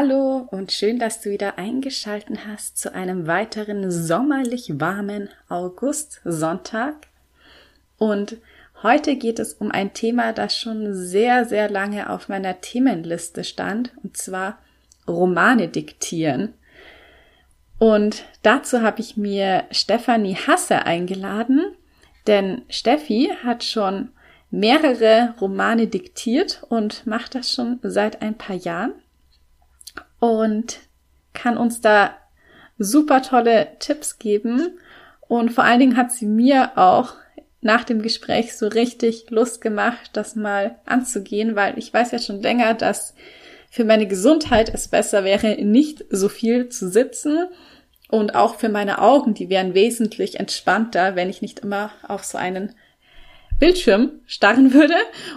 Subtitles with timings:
[0.00, 7.08] Hallo und schön, dass du wieder eingeschalten hast zu einem weiteren sommerlich warmen August-Sonntag.
[7.96, 8.36] Und
[8.84, 13.90] heute geht es um ein Thema, das schon sehr, sehr lange auf meiner Themenliste stand,
[14.04, 14.60] und zwar
[15.08, 16.54] Romane diktieren.
[17.80, 21.74] Und dazu habe ich mir Stefanie Hasse eingeladen,
[22.28, 24.10] denn Steffi hat schon
[24.52, 28.92] mehrere Romane diktiert und macht das schon seit ein paar Jahren
[30.20, 30.80] und
[31.32, 32.16] kann uns da
[32.78, 34.78] super tolle Tipps geben.
[35.26, 37.14] Und vor allen Dingen hat sie mir auch
[37.60, 42.40] nach dem Gespräch so richtig Lust gemacht, das mal anzugehen, weil ich weiß ja schon
[42.40, 43.14] länger, dass
[43.70, 47.46] für meine Gesundheit es besser wäre, nicht so viel zu sitzen.
[48.10, 52.38] Und auch für meine Augen, die wären wesentlich entspannter, wenn ich nicht immer auf so
[52.38, 52.74] einen
[53.58, 54.94] Bildschirm starren würde.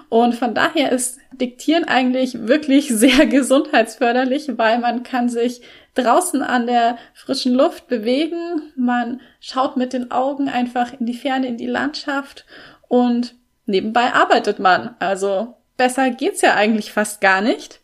[0.09, 5.61] Und von daher ist Diktieren eigentlich wirklich sehr gesundheitsförderlich, weil man kann sich
[5.95, 8.71] draußen an der frischen Luft bewegen.
[8.75, 12.45] Man schaut mit den Augen einfach in die Ferne, in die Landschaft
[12.87, 14.95] und nebenbei arbeitet man.
[14.99, 17.79] Also besser geht's ja eigentlich fast gar nicht.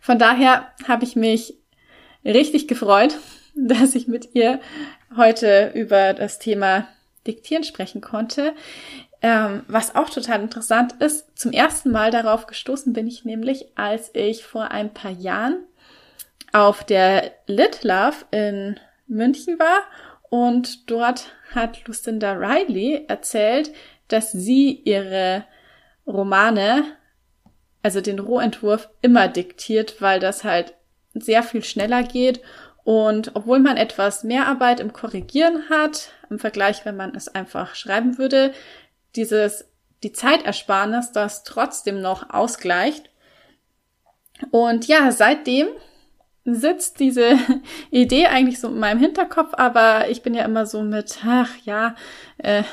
[0.00, 1.54] Von daher habe ich mich
[2.24, 3.16] richtig gefreut,
[3.54, 4.60] dass ich mit ihr
[5.16, 6.88] heute über das Thema
[7.26, 8.54] Diktieren sprechen konnte.
[9.20, 14.10] Ähm, was auch total interessant ist, zum ersten Mal darauf gestoßen bin ich nämlich, als
[14.14, 15.64] ich vor ein paar Jahren
[16.52, 19.82] auf der Lit Love in München war
[20.28, 23.70] und dort hat Lucinda Riley erzählt,
[24.08, 25.44] dass sie ihre
[26.06, 26.84] Romane,
[27.82, 30.74] also den Rohentwurf, immer diktiert, weil das halt
[31.14, 32.40] sehr viel schneller geht
[32.84, 37.74] und obwohl man etwas mehr Arbeit im Korrigieren hat, im Vergleich, wenn man es einfach
[37.74, 38.52] schreiben würde,
[39.14, 39.68] dieses,
[40.02, 43.10] die Zeitersparnis das trotzdem noch ausgleicht.
[44.50, 45.68] Und ja, seitdem
[46.44, 47.38] sitzt diese
[47.90, 51.94] Idee eigentlich so in meinem Hinterkopf, aber ich bin ja immer so mit, ach ja,
[52.38, 52.64] äh,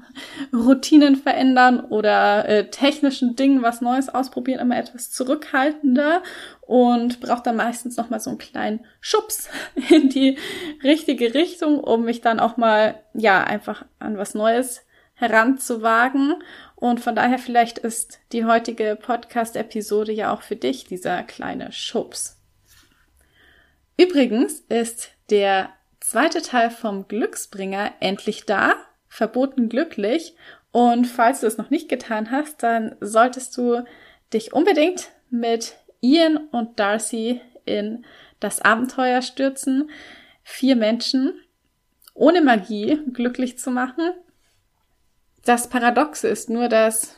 [0.52, 6.22] Routinen verändern oder äh, technischen Dingen was Neues ausprobieren, immer etwas zurückhaltender
[6.68, 9.48] und brauche dann meistens noch mal so einen kleinen Schubs
[9.88, 10.36] in die
[10.84, 14.84] richtige Richtung, um mich dann auch mal ja einfach an was Neues
[15.14, 16.34] heranzuwagen.
[16.76, 22.38] Und von daher vielleicht ist die heutige Podcast-Episode ja auch für dich dieser kleine Schubs.
[23.96, 28.74] Übrigens ist der zweite Teil vom Glücksbringer endlich da
[29.08, 30.36] verboten glücklich.
[30.70, 33.84] Und falls du es noch nicht getan hast, dann solltest du
[34.34, 38.04] dich unbedingt mit Ian und Darcy in
[38.40, 39.90] das Abenteuer stürzen,
[40.42, 41.34] vier Menschen
[42.14, 44.12] ohne Magie glücklich zu machen.
[45.44, 47.16] Das Paradoxe ist nur, dass,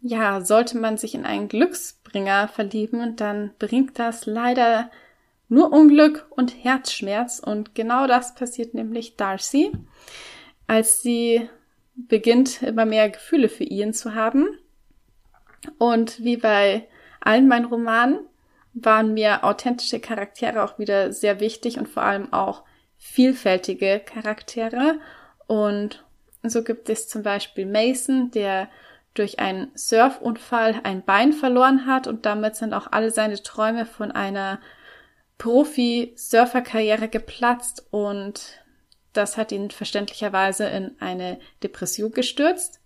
[0.00, 4.90] ja, sollte man sich in einen Glücksbringer verlieben, dann bringt das leider
[5.48, 7.40] nur Unglück und Herzschmerz.
[7.40, 9.72] Und genau das passiert nämlich Darcy
[10.70, 11.50] als sie
[11.96, 14.56] beginnt, immer mehr Gefühle für Ian zu haben.
[15.78, 16.86] Und wie bei
[17.20, 18.20] allen meinen Romanen
[18.72, 22.64] waren mir authentische Charaktere auch wieder sehr wichtig und vor allem auch
[22.96, 24.98] vielfältige Charaktere.
[25.46, 26.04] Und
[26.42, 28.68] so gibt es zum Beispiel Mason, der
[29.14, 34.12] durch einen Surfunfall ein Bein verloren hat und damit sind auch alle seine Träume von
[34.12, 34.60] einer
[35.38, 38.60] Profi-Surferkarriere geplatzt und
[39.12, 42.80] das hat ihn verständlicherweise in eine Depression gestürzt.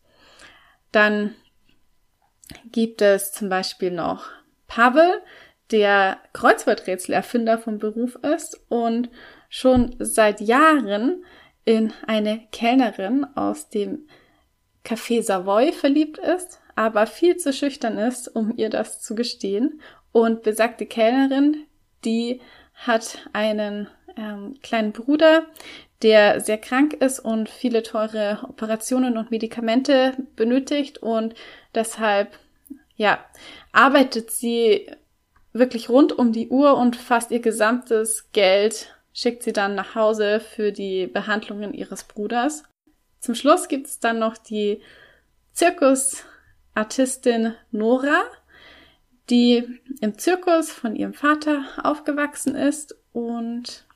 [0.92, 1.34] Dann
[2.70, 4.26] gibt es zum Beispiel noch
[4.66, 5.22] Pavel,
[5.70, 9.08] der Kreuzworträtselerfinder vom Beruf ist und
[9.48, 11.24] schon seit Jahren
[11.64, 14.06] in eine Kellnerin aus dem
[14.84, 19.80] Café Savoy verliebt ist, aber viel zu schüchtern ist, um ihr das zu gestehen.
[20.12, 21.66] Und besagte Kellnerin,
[22.04, 22.40] die
[22.74, 25.46] hat einen ähm, kleinen Bruder,
[26.02, 31.34] der sehr krank ist und viele teure Operationen und Medikamente benötigt und
[31.74, 32.38] deshalb,
[32.96, 33.24] ja,
[33.72, 34.90] arbeitet sie
[35.52, 40.40] wirklich rund um die Uhr und fast ihr gesamtes Geld schickt sie dann nach Hause
[40.40, 42.64] für die Behandlungen ihres Bruders.
[43.20, 44.82] Zum Schluss gibt es dann noch die
[45.52, 48.24] Zirkusartistin Nora
[49.30, 53.86] die im Zirkus von ihrem Vater aufgewachsen ist und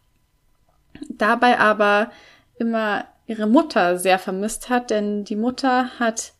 [1.09, 2.11] dabei aber
[2.59, 6.33] immer ihre Mutter sehr vermisst hat, denn die Mutter hat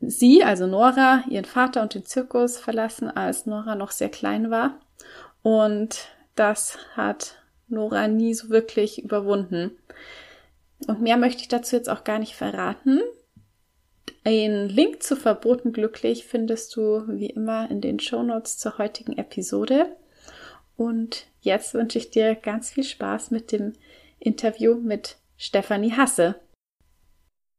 [0.00, 4.80] sie, also Nora, ihren Vater und den Zirkus verlassen, als Nora noch sehr klein war.
[5.42, 7.36] Und das hat
[7.68, 9.72] Nora nie so wirklich überwunden.
[10.86, 13.00] Und mehr möchte ich dazu jetzt auch gar nicht verraten.
[14.24, 19.96] Ein Link zu Verboten glücklich findest du wie immer in den Shownotes zur heutigen Episode.
[20.78, 23.72] Und jetzt wünsche ich dir ganz viel Spaß mit dem
[24.20, 26.40] Interview mit Stefanie Hasse.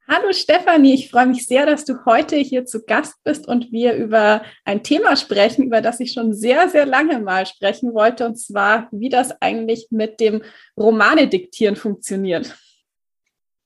[0.08, 3.94] Hallo Stefanie, ich freue mich sehr, dass du heute hier zu Gast bist und wir
[3.96, 8.38] über ein Thema sprechen, über das ich schon sehr, sehr lange mal sprechen wollte, und
[8.38, 10.42] zwar, wie das eigentlich mit dem
[10.78, 12.58] Romane-Diktieren funktioniert.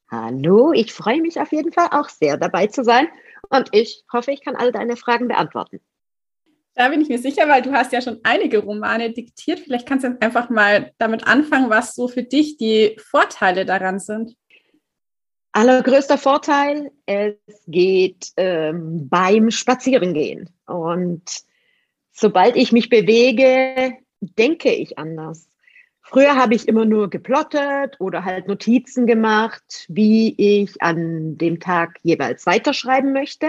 [0.09, 3.07] Hallo, ich freue mich auf jeden Fall auch sehr dabei zu sein
[3.49, 5.79] und ich hoffe, ich kann alle deine Fragen beantworten.
[6.75, 9.59] Da bin ich mir sicher, weil du hast ja schon einige Romane diktiert.
[9.59, 14.35] Vielleicht kannst du einfach mal damit anfangen, was so für dich die Vorteile daran sind.
[15.51, 17.35] Allergrößter Vorteil, es
[17.67, 20.49] geht ähm, beim Spazierengehen.
[20.65, 21.43] Und
[22.11, 25.47] sobald ich mich bewege, denke ich anders.
[26.01, 31.99] Früher habe ich immer nur geplottet oder halt Notizen gemacht, wie ich an dem Tag
[32.01, 33.47] jeweils weiterschreiben möchte.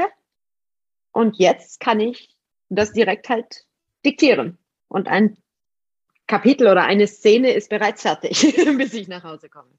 [1.10, 2.33] Und jetzt kann ich
[2.76, 3.66] das direkt halt
[4.04, 4.58] diktieren.
[4.88, 5.36] Und ein
[6.26, 8.40] Kapitel oder eine Szene ist bereits fertig,
[8.78, 9.70] bis ich nach Hause komme.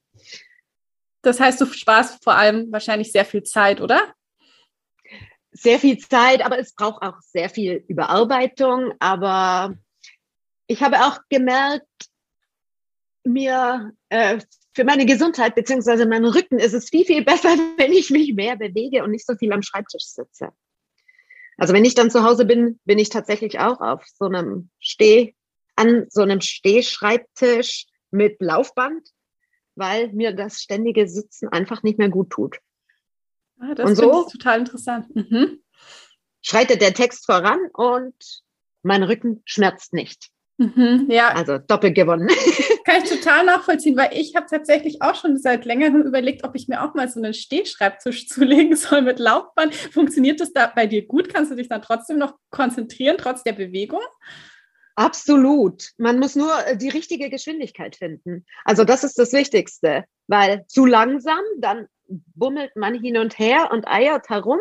[1.21, 4.13] Das heißt, du sparst vor allem wahrscheinlich sehr viel Zeit, oder?
[5.51, 8.94] Sehr viel Zeit, aber es braucht auch sehr viel Überarbeitung.
[9.00, 9.75] Aber
[10.68, 11.88] ich habe auch gemerkt,
[13.24, 14.39] mir äh,
[14.75, 18.56] für meine Gesundheit beziehungsweise meinen Rücken ist es viel, viel besser, wenn ich mich mehr
[18.56, 20.51] bewege und nicht so viel am Schreibtisch sitze.
[21.57, 25.36] Also wenn ich dann zu Hause bin, bin ich tatsächlich auch auf so einem Steh,
[25.75, 29.10] an so einem Stehschreibtisch mit Laufband
[29.75, 32.60] weil mir das ständige Sitzen einfach nicht mehr gut tut.
[33.60, 35.13] Ah, das und so total interessant.
[35.16, 35.62] Mhm.
[36.42, 38.16] Schreitet der Text voran und
[38.84, 40.30] mein Rücken schmerzt nicht.
[40.57, 41.30] Mhm, ja.
[41.30, 42.30] Also doppelt gewonnen.
[42.86, 46.68] Kann ich total nachvollziehen, weil ich habe tatsächlich auch schon seit längerem überlegt, ob ich
[46.68, 49.75] mir auch mal so einen Stehschreibtisch zulegen soll mit Laufband.
[49.75, 51.34] Funktioniert das da bei dir gut?
[51.34, 54.02] Kannst du dich dann trotzdem noch konzentrieren, trotz der Bewegung?
[54.96, 55.90] Absolut.
[55.98, 58.46] Man muss nur äh, die richtige Geschwindigkeit finden.
[58.63, 63.88] Also das ist das Wichtigste, weil zu langsam, dann bummelt man hin und her und
[63.88, 64.60] eiert herum,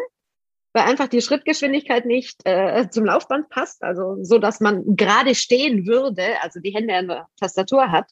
[0.75, 5.87] weil einfach die Schrittgeschwindigkeit nicht äh, zum Laufband passt, also so, dass man gerade stehen
[5.87, 8.11] würde, also die Hände an der Tastatur hat.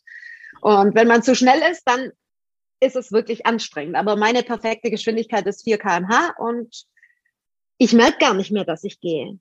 [0.61, 2.13] Und wenn man zu schnell ist, dann
[2.79, 3.97] ist es wirklich anstrengend.
[3.97, 6.85] Aber meine perfekte Geschwindigkeit ist 4 kmh und
[7.79, 9.39] ich merke gar nicht mehr, dass ich gehe.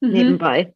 [0.00, 0.10] Mhm.
[0.10, 0.74] Nebenbei.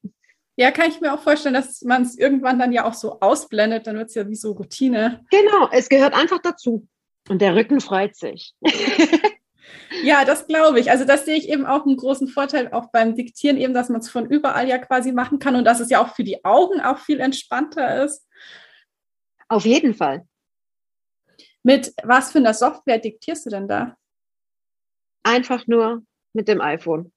[0.57, 3.87] Ja, kann ich mir auch vorstellen, dass man es irgendwann dann ja auch so ausblendet,
[3.87, 5.27] dann wird es ja wie so Routine.
[5.31, 6.89] Genau, es gehört einfach dazu.
[7.29, 8.55] Und der Rücken freut sich.
[10.03, 10.91] ja, das glaube ich.
[10.91, 14.01] Also das sehe ich eben auch einen großen Vorteil auch beim Diktieren, eben, dass man
[14.01, 16.81] es von überall ja quasi machen kann und dass es ja auch für die Augen
[16.81, 18.27] auch viel entspannter ist.
[19.49, 20.27] Auf jeden Fall.
[21.63, 23.97] Mit was für einer Software diktierst du denn da?
[25.23, 26.03] Einfach nur
[26.33, 27.13] mit dem iPhone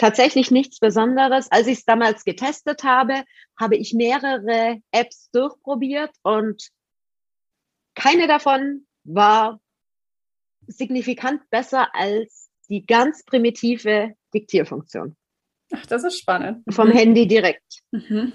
[0.00, 1.52] tatsächlich nichts Besonderes.
[1.52, 3.22] Als ich es damals getestet habe,
[3.58, 6.70] habe ich mehrere Apps durchprobiert und
[7.94, 9.60] keine davon war
[10.70, 15.16] signifikant besser als die ganz primitive Diktierfunktion.
[15.72, 16.62] Ach, das ist spannend.
[16.72, 16.92] Vom mhm.
[16.92, 17.82] Handy direkt.
[17.90, 18.32] Mhm.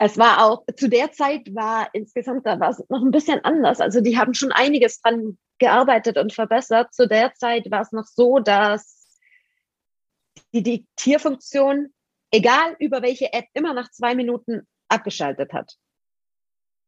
[0.00, 3.80] Es war auch, zu der Zeit war insgesamt, da war es noch ein bisschen anders.
[3.80, 6.94] Also die haben schon einiges dran gearbeitet und verbessert.
[6.94, 9.18] Zu der Zeit war es noch so, dass
[10.52, 11.92] die Diktierfunktion,
[12.30, 15.74] egal über welche App, immer nach zwei Minuten abgeschaltet hat.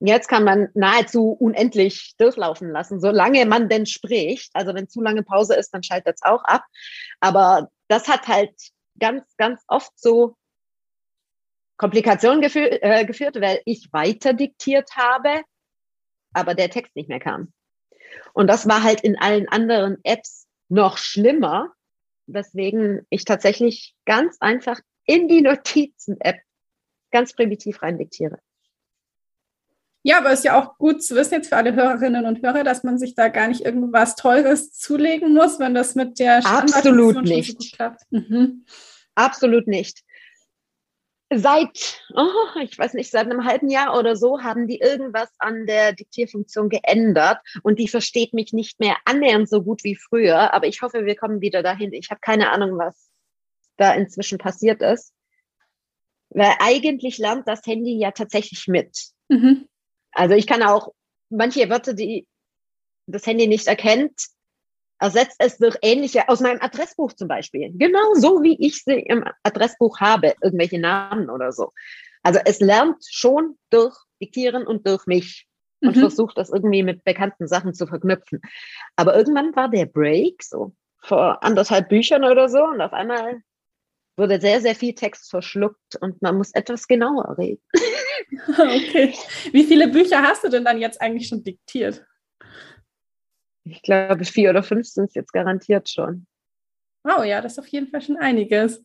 [0.01, 4.51] Jetzt kann man nahezu unendlich durchlaufen lassen, solange man denn spricht.
[4.55, 6.65] Also wenn zu lange Pause ist, dann schaltet es auch ab.
[7.21, 8.55] Aber das hat halt
[8.99, 10.37] ganz, ganz oft so
[11.77, 15.43] Komplikationen gefü äh, geführt, weil ich weiter diktiert habe,
[16.33, 17.53] aber der Text nicht mehr kam.
[18.33, 21.73] Und das war halt in allen anderen Apps noch schlimmer,
[22.27, 26.41] weswegen ich tatsächlich ganz einfach in die Notizen-App
[27.11, 28.39] ganz primitiv reindiktiere.
[30.03, 32.65] Ja, aber es ist ja auch gut zu wissen jetzt für alle Hörerinnen und Hörer,
[32.65, 37.23] dass man sich da gar nicht irgendwas Teures zulegen muss, wenn das mit der Absolut
[37.23, 37.61] nicht.
[37.61, 38.03] So klappt.
[38.11, 38.65] Mhm.
[39.15, 40.03] Absolut nicht
[41.33, 45.67] seit, oh, ich weiß nicht, seit einem halben Jahr oder so haben die irgendwas an
[45.67, 50.67] der Diktierfunktion geändert und die versteht mich nicht mehr annähernd so gut wie früher, aber
[50.67, 51.93] ich hoffe, wir kommen wieder dahin.
[51.93, 53.11] Ich habe keine Ahnung, was
[53.77, 55.15] da inzwischen passiert ist.
[56.31, 58.97] Weil eigentlich lernt das Handy ja tatsächlich mit.
[59.29, 59.67] Mhm.
[60.21, 60.93] Also ich kann auch
[61.31, 62.27] manche Wörter, die
[63.07, 64.27] das Handy nicht erkennt,
[64.99, 67.73] ersetzt es durch ähnliche, aus meinem Adressbuch zum Beispiel.
[67.73, 71.73] Genau so, wie ich sie im Adressbuch habe, irgendwelche Namen oder so.
[72.23, 75.47] Also es lernt schon durch Diktieren und durch mich
[75.81, 76.01] und mhm.
[76.01, 78.43] versucht das irgendwie mit bekannten Sachen zu verknüpfen.
[78.97, 83.41] Aber irgendwann war der Break so vor anderthalb Büchern oder so und auf einmal
[84.21, 87.63] wurde sehr, sehr viel Text verschluckt und man muss etwas genauer reden.
[88.49, 89.15] okay.
[89.51, 92.05] Wie viele Bücher hast du denn dann jetzt eigentlich schon diktiert?
[93.65, 96.27] Ich glaube, vier oder fünf sind es jetzt garantiert schon.
[97.05, 98.85] Oh ja, das ist auf jeden Fall schon einiges.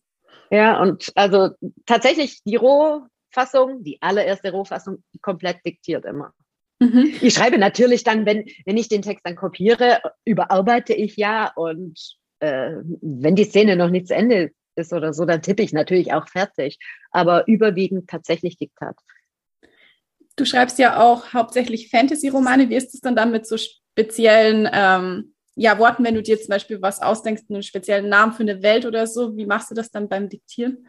[0.50, 1.50] Ja, und also
[1.86, 6.34] tatsächlich die Rohfassung, die allererste Rohfassung, komplett diktiert immer.
[6.80, 7.14] Mhm.
[7.22, 12.00] Ich schreibe natürlich dann, wenn, wenn ich den Text dann kopiere, überarbeite ich ja und
[12.40, 16.14] äh, wenn die Szene noch nicht zu Ende ist oder so, dann tippe ich natürlich
[16.14, 16.80] auch fertig.
[17.12, 18.96] Aber überwiegend tatsächlich Diktat.
[20.36, 22.70] Du schreibst ja auch hauptsächlich Fantasy-Romane.
[22.70, 26.82] Wie ist es dann mit so speziellen ähm, ja, Worten, wenn du dir zum Beispiel
[26.82, 29.36] was ausdenkst, einen speziellen Namen für eine Welt oder so?
[29.38, 30.88] Wie machst du das dann beim Diktieren?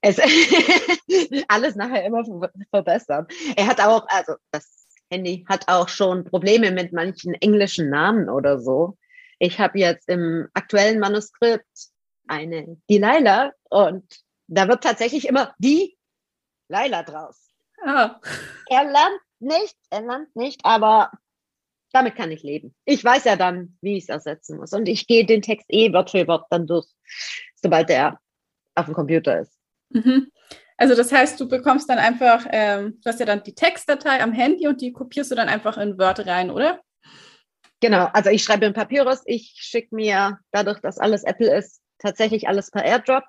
[0.00, 0.18] Es
[1.48, 2.24] alles nachher immer
[2.70, 3.26] verbessern.
[3.56, 8.58] Er hat auch, also das Handy hat auch schon Probleme mit manchen englischen Namen oder
[8.58, 8.96] so.
[9.38, 11.66] Ich habe jetzt im aktuellen Manuskript
[12.32, 14.04] eine die Laila und
[14.48, 15.96] da wird tatsächlich immer die
[16.68, 17.50] Laila draus.
[17.84, 18.20] Ah.
[18.68, 21.10] Er lernt nicht, er lernt nicht, aber
[21.92, 22.74] damit kann ich leben.
[22.84, 24.72] Ich weiß ja dann, wie ich es ersetzen muss.
[24.72, 26.86] Und ich gehe den Text eh Wort für Wort dann durch,
[27.56, 28.18] sobald er
[28.74, 29.58] auf dem Computer ist.
[29.90, 30.30] Mhm.
[30.78, 34.32] Also das heißt, du bekommst dann einfach, ähm, du hast ja dann die Textdatei am
[34.32, 36.80] Handy und die kopierst du dann einfach in Word rein, oder?
[37.80, 42.48] Genau, also ich schreibe in Papyrus, ich schicke mir dadurch, dass alles Apple ist, tatsächlich
[42.48, 43.24] alles per Airdrop.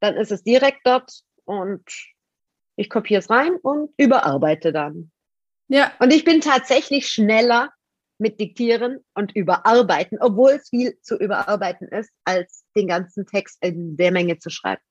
[0.00, 1.12] Dann ist es direkt dort
[1.44, 1.84] und
[2.76, 5.10] ich kopiere es rein und überarbeite dann.
[5.68, 5.92] Ja.
[5.98, 7.70] Und ich bin tatsächlich schneller
[8.18, 13.96] mit Diktieren und Überarbeiten, obwohl es viel zu überarbeiten ist, als den ganzen Text in
[13.96, 14.82] der Menge zu schreiben.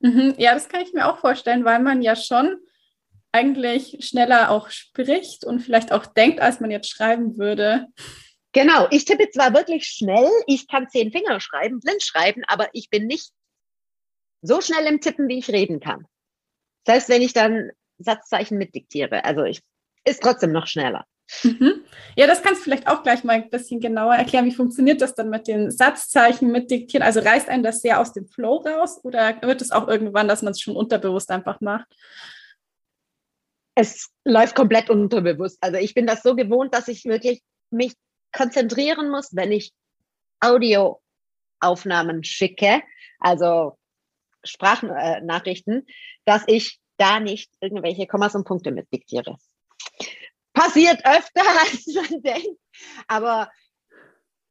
[0.00, 0.34] Mhm.
[0.36, 2.58] Ja, das kann ich mir auch vorstellen, weil man ja schon
[3.30, 7.86] eigentlich schneller auch spricht und vielleicht auch denkt, als man jetzt schreiben würde.
[8.52, 12.90] Genau, ich tippe zwar wirklich schnell, ich kann zehn Finger schreiben, blind schreiben, aber ich
[12.90, 13.32] bin nicht
[14.42, 16.06] so schnell im Tippen, wie ich reden kann.
[16.84, 19.62] Das heißt, wenn ich dann Satzzeichen mitdiktiere, also ich
[20.04, 21.06] ist trotzdem noch schneller.
[21.44, 21.84] Mhm.
[22.16, 24.44] Ja, das kannst du vielleicht auch gleich mal ein bisschen genauer erklären.
[24.44, 27.06] Wie funktioniert das dann mit den Satzzeichen mitdiktieren?
[27.06, 30.42] Also reißt einen das sehr aus dem Flow raus oder wird es auch irgendwann, dass
[30.42, 31.86] man es schon unterbewusst einfach macht?
[33.74, 35.56] Es läuft komplett unterbewusst.
[35.60, 37.40] Also ich bin das so gewohnt, dass ich wirklich
[37.70, 37.94] mich
[38.32, 39.72] konzentrieren muss, wenn ich
[40.40, 42.82] Audioaufnahmen schicke,
[43.18, 43.78] also
[44.44, 45.86] Sprachnachrichten,
[46.24, 49.36] dass ich da nicht irgendwelche Kommas und Punkte mit diktiere.
[50.52, 52.60] Passiert öfter, als man denkt,
[53.06, 53.50] aber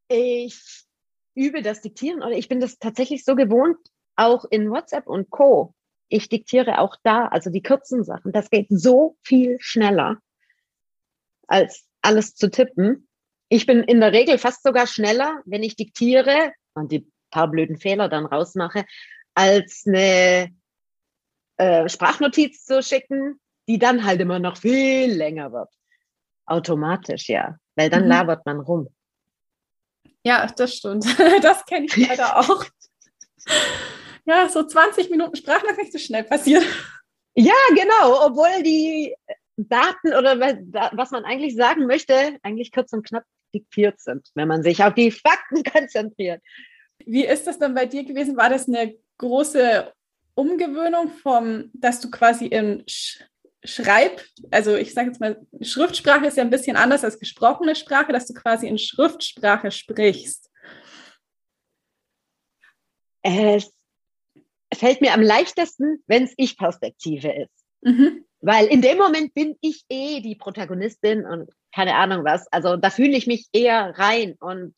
[0.07, 0.85] ich
[1.33, 3.77] übe das Diktieren oder ich bin das tatsächlich so gewohnt,
[4.15, 5.73] auch in WhatsApp und Co.
[6.09, 8.33] Ich diktiere auch da, also die kurzen Sachen.
[8.33, 10.17] Das geht so viel schneller,
[11.47, 13.07] als alles zu tippen.
[13.53, 17.77] Ich bin in der Regel fast sogar schneller, wenn ich diktiere und die paar blöden
[17.77, 18.85] Fehler dann rausmache,
[19.33, 20.55] als eine
[21.57, 25.67] äh, Sprachnotiz zu schicken, die dann halt immer noch viel länger wird.
[26.45, 27.57] Automatisch, ja.
[27.75, 28.09] Weil dann mhm.
[28.09, 28.87] labert man rum.
[30.23, 31.05] Ja, das stimmt.
[31.41, 32.63] Das kenne ich leider auch.
[34.23, 36.63] Ja, so 20 Minuten Sprachnachricht so schnell passiert.
[37.35, 38.27] Ja, genau.
[38.27, 39.13] Obwohl die
[39.57, 44.63] Daten oder was man eigentlich sagen möchte, eigentlich kurz und knapp diktiert sind, wenn man
[44.63, 46.41] sich auf die Fakten konzentriert.
[47.05, 48.37] Wie ist das dann bei dir gewesen?
[48.37, 49.91] War das eine große
[50.35, 52.83] Umgewöhnung vom, dass du quasi in
[53.63, 58.11] Schreib, also ich sage jetzt mal, Schriftsprache ist ja ein bisschen anders als gesprochene Sprache,
[58.11, 60.49] dass du quasi in Schriftsprache sprichst?
[63.21, 63.71] Es
[64.73, 67.65] fällt mir am leichtesten, wenn es Ich-Perspektive ist.
[67.81, 68.25] Mhm.
[68.39, 72.47] Weil in dem Moment bin ich eh die Protagonistin und keine Ahnung was.
[72.51, 74.35] Also da fühle ich mich eher rein.
[74.39, 74.75] Und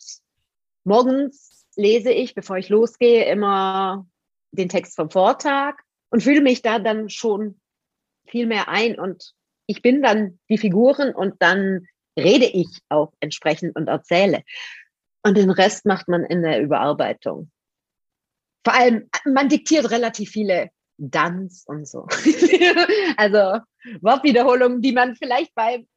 [0.84, 4.08] morgens lese ich, bevor ich losgehe, immer
[4.52, 5.76] den Text vom Vortag
[6.10, 7.60] und fühle mich da dann schon
[8.28, 9.00] viel mehr ein.
[9.00, 9.34] Und
[9.66, 14.44] ich bin dann die Figuren und dann rede ich auch entsprechend und erzähle.
[15.24, 17.50] Und den Rest macht man in der Überarbeitung.
[18.64, 22.08] Vor allem, man diktiert relativ viele Danz und so.
[23.18, 23.60] also
[24.02, 25.88] Wortwiederholungen, die man vielleicht beim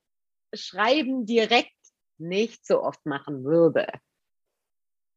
[0.56, 1.72] Schreiben direkt
[2.18, 3.86] nicht so oft machen würde.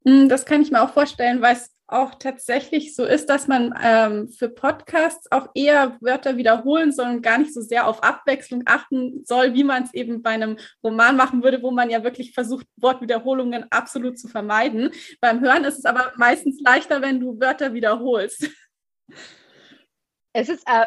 [0.06, 3.74] Hm, das kann ich mir auch vorstellen, weil es auch tatsächlich so ist, dass man
[3.82, 8.64] ähm, für Podcasts auch eher Wörter wiederholen soll und gar nicht so sehr auf Abwechslung
[8.66, 12.34] achten soll, wie man es eben bei einem Roman machen würde, wo man ja wirklich
[12.34, 14.92] versucht, Wortwiederholungen absolut zu vermeiden.
[15.20, 18.50] Beim Hören ist es aber meistens leichter, wenn du Wörter wiederholst.
[20.32, 20.86] Es ist, äh,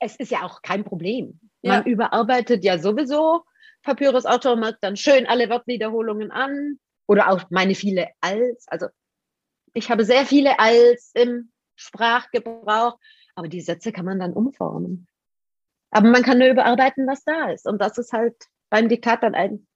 [0.00, 1.40] es ist ja auch kein Problem.
[1.62, 1.90] Man ja.
[1.90, 3.42] überarbeitet ja sowieso
[3.82, 8.66] Papyrus Autor merkt dann schön alle Wortwiederholungen an oder auch meine viele als.
[8.68, 8.86] Also
[9.74, 12.98] ich habe sehr viele als im Sprachgebrauch,
[13.34, 15.08] aber die Sätze kann man dann umformen.
[15.90, 17.66] Aber man kann nur überarbeiten, was da ist.
[17.66, 18.34] Und das ist halt
[18.70, 19.66] beim Diktat dann ein,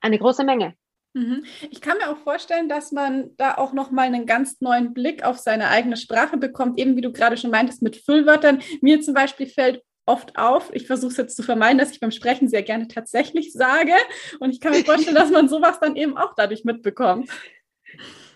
[0.00, 0.74] eine große Menge.
[1.14, 1.44] Mhm.
[1.70, 5.38] Ich kann mir auch vorstellen, dass man da auch nochmal einen ganz neuen Blick auf
[5.38, 8.62] seine eigene Sprache bekommt, eben wie du gerade schon meintest, mit Füllwörtern.
[8.82, 10.70] Mir zum Beispiel fällt oft auf.
[10.72, 13.92] Ich versuche es jetzt zu vermeiden, dass ich beim Sprechen sehr gerne tatsächlich sage.
[14.40, 17.30] Und ich kann mir vorstellen, dass man sowas dann eben auch dadurch mitbekommt.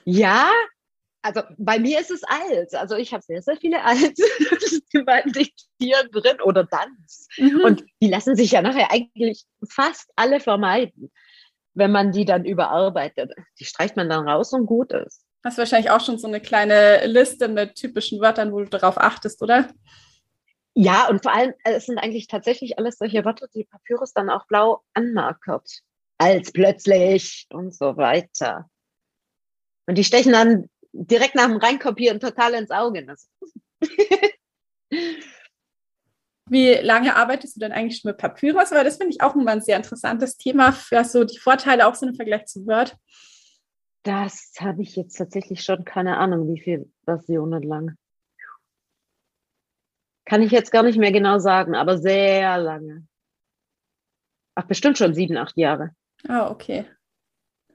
[0.04, 0.50] Ja,
[1.22, 2.74] also bei mir ist es alt.
[2.74, 4.14] Also ich habe sehr, sehr viele alt
[5.06, 7.28] beim Diktieren drin oder Tanz.
[7.36, 7.60] Mhm.
[7.60, 11.10] Und die lassen sich ja nachher eigentlich fast alle vermeiden,
[11.74, 13.32] wenn man die dann überarbeitet.
[13.58, 15.24] Die streicht man dann raus und gut ist.
[15.44, 19.42] Hast wahrscheinlich auch schon so eine kleine Liste mit typischen Wörtern, wo du darauf achtest,
[19.42, 19.70] oder?
[20.74, 24.30] Ja, und vor allem, äh, es sind eigentlich tatsächlich alles solche Wörter, die Papyrus dann
[24.30, 25.80] auch blau anmarkert.
[26.18, 28.68] Als plötzlich und so weiter.
[29.86, 33.06] Und die stechen dann direkt nach dem Reinkopieren total ins Auge.
[36.48, 38.72] Wie lange arbeitest du denn eigentlich schon mit Papyrus?
[38.72, 41.94] Weil das finde ich auch immer ein sehr interessantes Thema, was so die Vorteile auch
[41.94, 42.96] sind im Vergleich zu Word.
[44.02, 47.96] Das habe ich jetzt tatsächlich schon keine Ahnung, wie viele Versionen lang.
[50.30, 53.04] Kann ich jetzt gar nicht mehr genau sagen, aber sehr lange.
[54.54, 55.90] Ach, bestimmt schon sieben, acht Jahre.
[56.28, 56.84] Ah, okay.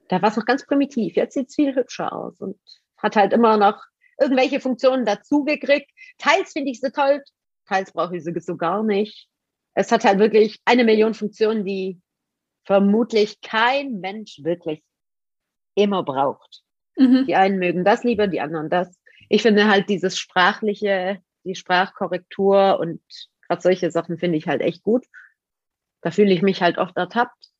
[0.08, 1.18] Da war es noch ganz primitiv.
[1.18, 2.58] Jetzt sieht es viel hübscher aus und
[2.96, 3.84] hat halt immer noch
[4.18, 5.92] irgendwelche Funktionen dazugekriegt.
[6.18, 7.22] Teils finde ich sie toll,
[7.68, 9.28] teils brauche ich sie so gar nicht.
[9.74, 12.00] Es hat halt wirklich eine Million Funktionen, die
[12.64, 14.82] vermutlich kein Mensch wirklich
[15.76, 16.64] immer braucht.
[16.96, 17.26] Mhm.
[17.28, 18.98] Die einen mögen das lieber, die anderen das.
[19.28, 23.02] Ich finde halt dieses sprachliche die Sprachkorrektur und
[23.48, 25.06] gerade solche Sachen finde ich halt echt gut.
[26.02, 27.52] Da fühle ich mich halt oft ertappt.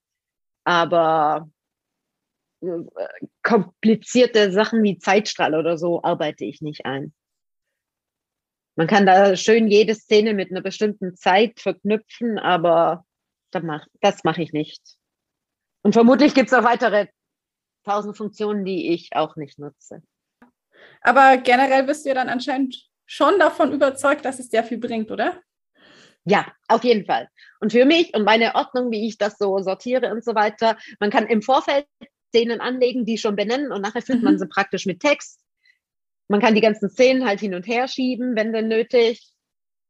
[0.64, 1.50] Aber
[2.62, 2.68] äh,
[3.44, 7.14] komplizierte Sachen wie Zeitstrahl oder so arbeite ich nicht ein.
[8.76, 13.06] Man kann da schön jede Szene mit einer bestimmten Zeit verknüpfen, aber
[13.52, 14.82] das mache ich nicht.
[15.82, 17.08] Und vermutlich gibt es auch weitere
[17.86, 20.02] tausend Funktionen, die ich auch nicht nutze.
[21.02, 25.12] Aber generell bist du ja dann anscheinend schon davon überzeugt, dass es sehr viel bringt,
[25.12, 25.42] oder?
[26.26, 27.30] Ja, auf jeden Fall.
[27.60, 31.12] Und für mich und meine Ordnung, wie ich das so sortiere und so weiter, man
[31.12, 31.86] kann im Vorfeld
[32.30, 34.26] Szenen anlegen, die schon benennen und nachher füllt mhm.
[34.26, 35.40] man sie praktisch mit Text.
[36.28, 39.32] Man kann die ganzen Szenen halt hin und her schieben, wenn denn nötig.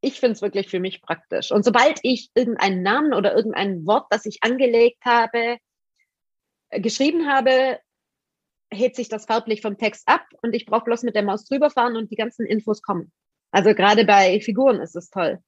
[0.02, 1.52] Ich finde es wirklich für mich praktisch.
[1.52, 5.58] Und sobald ich irgendeinen Namen oder irgendein Wort, das ich angelegt habe,
[6.70, 7.80] geschrieben habe,
[8.72, 11.70] hebt sich das farblich vom Text ab und ich brauche bloß mit der Maus drüber
[11.70, 13.12] fahren und die ganzen Infos kommen.
[13.52, 15.40] Also gerade bei Figuren ist es toll.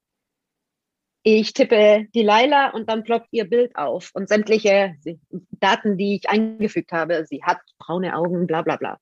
[1.23, 4.95] Ich tippe die Laila und dann ploppt ihr Bild auf und sämtliche
[5.29, 7.25] Daten, die ich eingefügt habe.
[7.25, 8.97] Sie hat braune Augen, bla bla bla.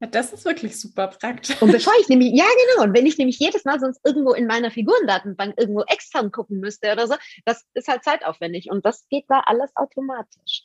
[0.00, 1.62] Ja, das ist wirklich super praktisch.
[1.62, 4.46] Und bevor ich nämlich, ja genau, und wenn ich nämlich jedes Mal sonst irgendwo in
[4.46, 7.14] meiner Figurendatenbank irgendwo extern gucken müsste oder so,
[7.46, 10.64] das ist halt zeitaufwendig und das geht da alles automatisch.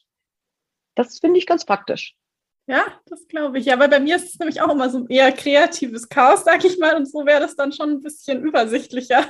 [0.95, 2.17] Das finde ich ganz praktisch.
[2.69, 3.65] Ja, das glaube ich.
[3.65, 6.77] Ja, weil bei mir ist es nämlich auch immer so eher kreatives Chaos, sag ich
[6.77, 9.25] mal, und so wäre das dann schon ein bisschen übersichtlicher.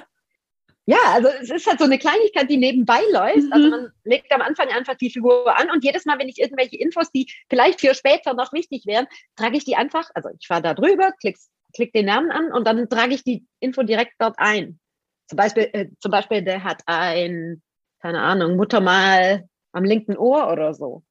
[0.85, 3.37] Ja, also es ist halt so eine Kleinigkeit, die nebenbei läuft.
[3.37, 3.53] Also mhm.
[3.53, 6.75] Also man legt am Anfang einfach die Figur an und jedes Mal, wenn ich irgendwelche
[6.75, 10.63] Infos, die vielleicht für später noch wichtig wären, trage ich die einfach, also ich fahre
[10.63, 11.37] da drüber, klick,
[11.73, 14.81] klick den Namen an und dann trage ich die Info direkt dort ein.
[15.27, 17.61] Zum Beispiel, äh, zum Beispiel, der hat ein,
[18.01, 21.03] keine Ahnung, Muttermal am linken Ohr oder so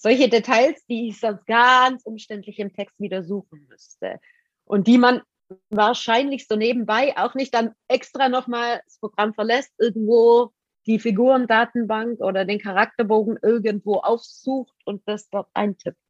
[0.00, 4.20] solche Details, die ich sonst ganz umständlich im Text wieder suchen müsste.
[4.64, 5.22] Und die man
[5.68, 10.52] wahrscheinlich so nebenbei auch nicht dann extra nochmal das Programm verlässt, irgendwo
[10.86, 16.00] die Figurendatenbank oder den Charakterbogen irgendwo aufsucht und das dort eintippt.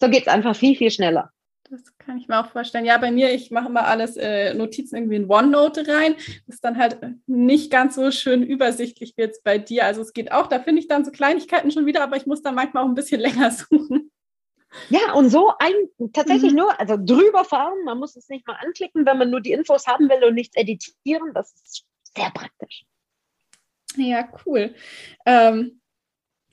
[0.00, 1.32] So geht es einfach viel, viel schneller.
[1.70, 2.86] Das kann ich mir auch vorstellen.
[2.86, 6.14] Ja, bei mir, ich mache mal alles äh, Notizen irgendwie in OneNote rein.
[6.46, 9.84] Das ist dann halt nicht ganz so schön übersichtlich wie jetzt bei dir.
[9.84, 12.42] Also es geht auch, da finde ich dann so Kleinigkeiten schon wieder, aber ich muss
[12.42, 14.10] dann manchmal auch ein bisschen länger suchen.
[14.88, 16.58] Ja, und so ein, tatsächlich mhm.
[16.58, 19.86] nur, also drüber fahren, man muss es nicht mal anklicken, wenn man nur die Infos
[19.86, 21.32] haben will und nichts editieren.
[21.34, 21.84] Das ist
[22.16, 22.84] sehr praktisch.
[23.96, 24.74] Ja, cool.
[25.26, 25.80] Ähm,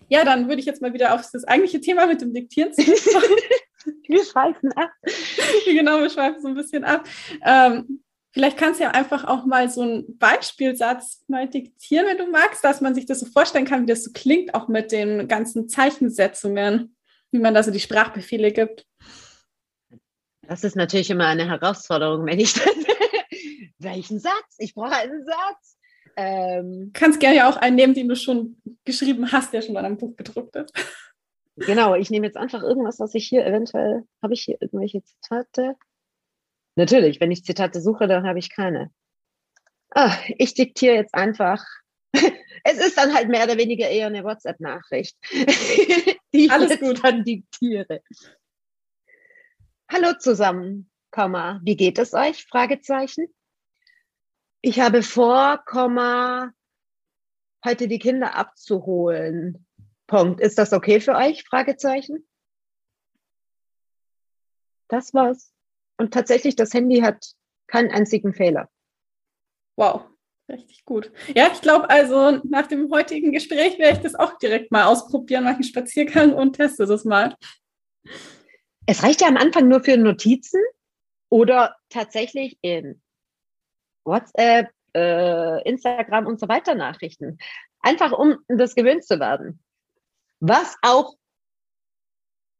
[0.08, 3.38] ja, dann würde ich jetzt mal wieder auf das eigentliche Thema mit dem Diktieren zurückkommen.
[4.08, 4.92] Wir schweifen ab.
[5.66, 7.08] genau, wir schweifen so ein bisschen ab.
[7.44, 12.30] Ähm, vielleicht kannst du ja einfach auch mal so einen Beispielsatz mal diktieren, wenn du
[12.30, 15.28] magst, dass man sich das so vorstellen kann, wie das so klingt, auch mit den
[15.28, 16.96] ganzen Zeichensetzungen,
[17.32, 18.86] wie man da so die Sprachbefehle gibt.
[20.48, 22.86] Das ist natürlich immer eine Herausforderung, wenn ich dann,
[23.80, 24.56] welchen Satz?
[24.58, 25.78] Ich brauche einen Satz.
[26.18, 29.86] Ähm, Kannst gerne ja auch einen nehmen, den du schon geschrieben hast, der schon an
[29.86, 30.72] einem Buch gedruckt ist.
[31.58, 35.76] Genau, ich nehme jetzt einfach irgendwas, was ich hier eventuell, habe ich hier irgendwelche Zitate?
[36.76, 38.92] Natürlich, wenn ich Zitate suche, dann habe ich keine.
[39.92, 41.66] Ah, ich diktiere jetzt einfach.
[42.64, 47.02] es ist dann halt mehr oder weniger eher eine WhatsApp-Nachricht, die ich Alles gut.
[47.04, 48.02] dann diktiere.
[49.90, 52.46] Hallo zusammen, Komma, wie geht es euch?
[52.46, 53.28] Fragezeichen.
[54.62, 56.52] Ich habe vor, Komma,
[57.64, 59.65] heute die Kinder abzuholen.
[60.08, 60.40] Punkt.
[60.40, 61.44] Ist das okay für euch?
[61.44, 62.28] Fragezeichen.
[64.88, 65.52] Das war's.
[65.98, 67.34] Und tatsächlich, das Handy hat
[67.68, 68.70] keinen einzigen Fehler.
[69.78, 70.04] Wow,
[70.50, 71.12] richtig gut.
[71.34, 75.44] Ja, ich glaube also, nach dem heutigen Gespräch werde ich das auch direkt mal ausprobieren,
[75.44, 77.36] mache einen Spaziergang und teste das mal.
[78.86, 80.62] Es reicht ja am Anfang nur für Notizen
[81.30, 83.02] oder tatsächlich in
[84.06, 87.40] WhatsApp, äh, Instagram und so weiter Nachrichten.
[87.80, 89.65] Einfach um das gewöhnt zu werden.
[90.40, 91.16] Was auch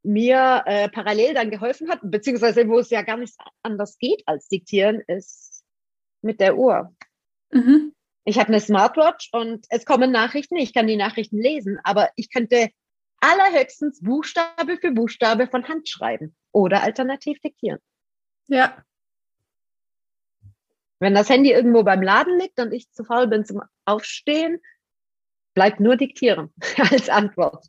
[0.04, 4.48] mir äh, parallel dann geholfen hat, beziehungsweise wo es ja gar nicht anders geht als
[4.48, 5.64] diktieren, ist
[6.22, 6.96] mit der Uhr.
[7.52, 7.94] Mhm.
[8.24, 10.58] Ich habe eine Smartwatch und es kommen Nachrichten.
[10.58, 12.70] Ich kann die Nachrichten lesen, aber ich könnte
[13.20, 17.80] allerhöchstens Buchstabe für Buchstabe von Hand schreiben oder alternativ diktieren.
[18.48, 18.84] Ja.
[21.00, 24.60] Wenn das Handy irgendwo beim Laden liegt und ich zu faul bin zum Aufstehen,
[25.56, 26.54] bleibt nur diktieren
[26.92, 27.66] als Antwort.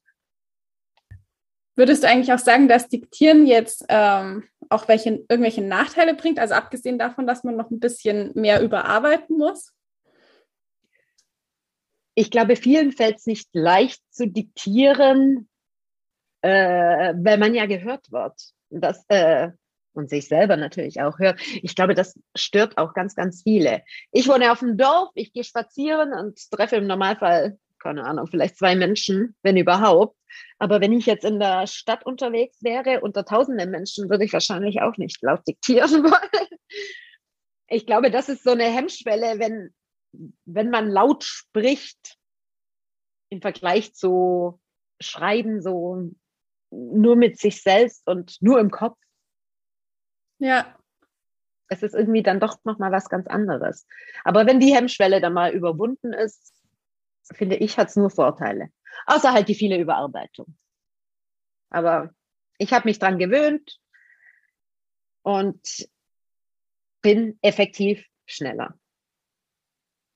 [1.77, 6.39] Würdest du eigentlich auch sagen, dass Diktieren jetzt ähm, auch welche, irgendwelche Nachteile bringt?
[6.39, 9.73] Also abgesehen davon, dass man noch ein bisschen mehr überarbeiten muss?
[12.15, 15.51] Ich glaube, vielen fällt es nicht leicht zu diktieren,
[16.41, 18.41] äh, weil man ja gehört wird.
[18.71, 19.51] Das, äh,
[19.93, 21.41] und sich selber natürlich auch hört.
[21.63, 23.83] Ich glaube, das stört auch ganz, ganz viele.
[24.13, 28.59] Ich wohne auf dem Dorf, ich gehe spazieren und treffe im Normalfall keine Ahnung, vielleicht
[28.59, 30.19] zwei Menschen, wenn überhaupt.
[30.59, 34.83] Aber wenn ich jetzt in der Stadt unterwegs wäre, unter tausenden Menschen, würde ich wahrscheinlich
[34.83, 36.61] auch nicht laut diktieren wollen.
[37.69, 39.73] Ich glaube, das ist so eine Hemmschwelle, wenn,
[40.47, 42.17] wenn man laut spricht,
[43.29, 44.61] im Vergleich zu
[45.01, 46.11] schreiben, so
[46.73, 48.99] nur mit sich selbst und nur im Kopf.
[50.39, 50.77] Ja.
[51.69, 53.87] Es ist irgendwie dann doch nochmal was ganz anderes.
[54.25, 56.56] Aber wenn die Hemmschwelle dann mal überwunden ist,
[57.33, 58.71] finde ich, hat es nur Vorteile.
[59.07, 60.57] Außer halt die viele Überarbeitung.
[61.71, 62.11] Aber
[62.59, 63.79] ich habe mich dran gewöhnt
[65.23, 65.89] und
[67.03, 68.79] bin effektiv schneller.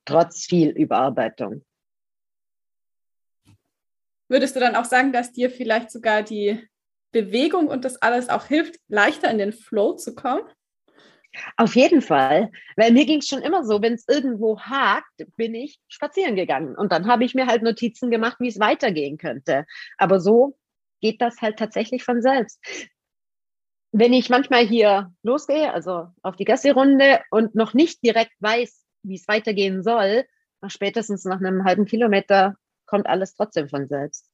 [0.04, 1.64] Trotz viel Überarbeitung.
[4.28, 6.68] Würdest du dann auch sagen, dass dir vielleicht sogar die
[7.12, 10.42] Bewegung und das alles auch hilft, leichter in den Flow zu kommen?
[11.56, 15.54] Auf jeden Fall, weil mir ging es schon immer so, wenn es irgendwo hakt, bin
[15.54, 19.64] ich spazieren gegangen und dann habe ich mir halt Notizen gemacht, wie es weitergehen könnte.
[19.96, 20.58] Aber so
[21.00, 22.60] geht das halt tatsächlich von selbst.
[23.92, 29.16] Wenn ich manchmal hier losgehe, also auf die Gassi-Runde und noch nicht direkt weiß, wie
[29.16, 30.24] es weitergehen soll,
[30.60, 34.28] nach spätestens nach einem halben Kilometer kommt alles trotzdem von selbst.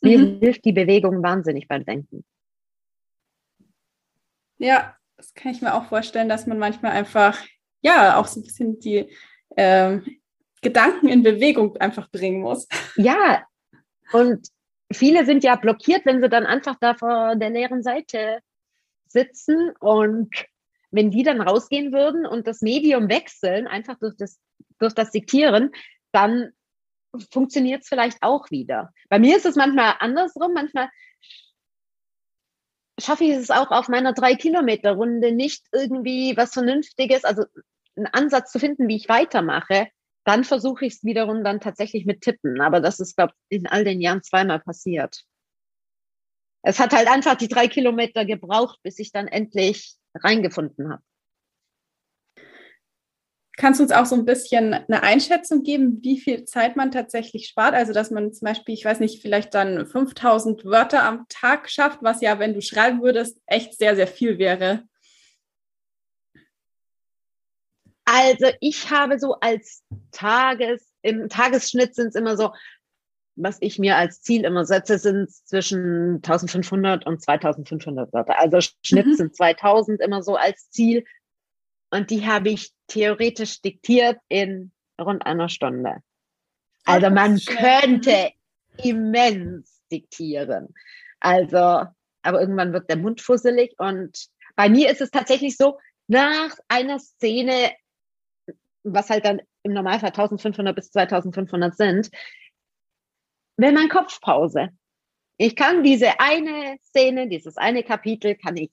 [0.00, 0.38] Mir mhm.
[0.40, 2.24] hilft die Bewegung wahnsinnig beim Denken.
[4.58, 7.38] Ja, das kann ich mir auch vorstellen, dass man manchmal einfach,
[7.80, 9.10] ja, auch so ein bisschen die
[9.56, 10.04] ähm,
[10.62, 12.66] Gedanken in Bewegung einfach bringen muss.
[12.96, 13.44] Ja,
[14.12, 14.48] und
[14.92, 18.40] viele sind ja blockiert, wenn sie dann einfach da vor der leeren Seite
[19.08, 20.30] sitzen und
[20.90, 24.38] wenn die dann rausgehen würden und das Medium wechseln, einfach durch das,
[24.78, 25.70] durch das Diktieren,
[26.12, 26.52] dann
[27.30, 28.92] funktioniert es vielleicht auch wieder.
[29.08, 30.52] Bei mir ist es manchmal andersrum.
[30.54, 30.88] Manchmal
[32.98, 37.44] schaffe ich es auch auf meiner drei Kilometer Runde nicht irgendwie was Vernünftiges, also
[37.96, 39.88] einen Ansatz zu finden, wie ich weitermache,
[40.24, 42.60] dann versuche ich es wiederum dann tatsächlich mit Tippen.
[42.60, 45.24] Aber das ist, glaube ich, in all den Jahren zweimal passiert.
[46.62, 51.02] Es hat halt einfach die drei Kilometer gebraucht, bis ich dann endlich reingefunden habe.
[53.56, 57.48] Kannst du uns auch so ein bisschen eine Einschätzung geben, wie viel Zeit man tatsächlich
[57.48, 57.74] spart?
[57.74, 62.02] Also, dass man zum Beispiel, ich weiß nicht, vielleicht dann 5000 Wörter am Tag schafft,
[62.02, 64.82] was ja, wenn du schreiben würdest, echt sehr, sehr viel wäre.
[68.04, 72.52] Also, ich habe so als Tages, im Tagesschnitt sind es immer so
[73.36, 78.38] was ich mir als Ziel immer setze, sind zwischen 1500 und 2500 Wörter.
[78.40, 79.14] Also Schnitt mhm.
[79.14, 81.04] sind 2000 immer so als Ziel.
[81.90, 86.02] Und die habe ich theoretisch diktiert in rund einer Stunde.
[86.84, 88.32] Also man könnte
[88.82, 90.74] immens diktieren.
[91.20, 91.58] Also,
[92.22, 93.74] aber irgendwann wird der Mund fusselig.
[93.78, 97.72] Und bei mir ist es tatsächlich so, nach einer Szene,
[98.84, 102.10] was halt dann im Normalfall 1500 bis 2500 sind,
[103.56, 104.68] will mein Kopf Pause.
[105.38, 108.70] Ich kann diese eine Szene, dieses eine Kapitel, kann ich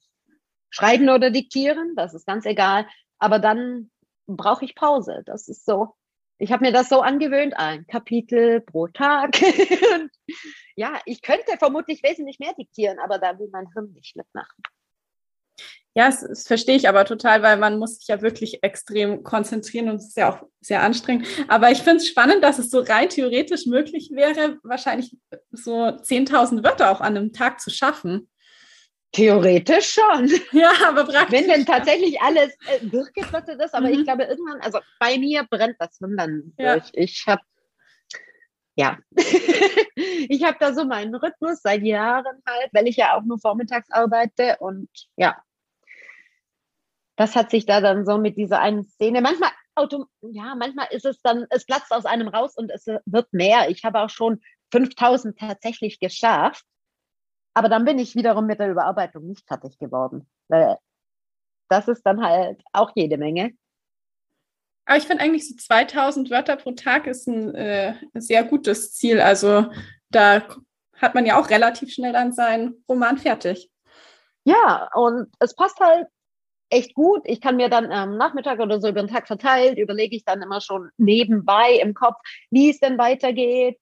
[0.74, 2.86] schreiben oder diktieren, das ist ganz egal,
[3.18, 3.90] aber dann
[4.26, 5.22] brauche ich Pause.
[5.24, 5.94] Das ist so.
[6.38, 9.40] Ich habe mir das so angewöhnt, ein Kapitel pro Tag.
[10.76, 14.62] ja, ich könnte vermutlich wesentlich mehr diktieren, aber da will mein Hirn nicht mitmachen.
[15.96, 19.88] Ja, das, das, verstehe ich aber total, weil man muss sich ja wirklich extrem konzentrieren
[19.90, 21.28] und es ist ja auch sehr anstrengend.
[21.46, 25.16] Aber ich finde es spannend, dass es so rein theoretisch möglich wäre, wahrscheinlich
[25.52, 28.28] so 10.000 Wörter auch an einem Tag zu schaffen.
[29.14, 30.28] Theoretisch schon.
[30.52, 31.32] Ja, aber praktisch.
[31.32, 33.94] Wenn denn tatsächlich alles äh, durchgeflottet ist, aber mhm.
[33.94, 36.74] ich glaube irgendwann, also bei mir brennt das dann ja.
[36.74, 36.90] durch.
[36.92, 37.42] Ich habe
[38.76, 38.98] ja,
[39.94, 43.88] ich habe da so meinen Rhythmus seit Jahren halt, weil ich ja auch nur vormittags
[43.90, 45.40] arbeite und ja,
[47.16, 49.50] das hat sich da dann so mit dieser einen Szene, manchmal
[50.30, 53.68] ja, manchmal ist es dann, es platzt aus einem raus und es wird mehr.
[53.70, 56.64] Ich habe auch schon 5000 tatsächlich geschafft.
[57.54, 60.28] Aber dann bin ich wiederum mit der Überarbeitung nicht fertig geworden.
[60.48, 60.76] Weil
[61.68, 63.52] das ist dann halt auch jede Menge.
[64.86, 69.20] Aber ich finde eigentlich so 2000 Wörter pro Tag ist ein äh, sehr gutes Ziel.
[69.20, 69.66] Also
[70.10, 70.42] da
[70.96, 73.70] hat man ja auch relativ schnell dann seinen Roman fertig.
[74.44, 76.06] Ja, und es passt halt
[76.68, 77.22] echt gut.
[77.24, 80.42] Ich kann mir dann am Nachmittag oder so über den Tag verteilt, überlege ich dann
[80.42, 82.16] immer schon nebenbei im Kopf,
[82.50, 83.78] wie es denn weitergeht.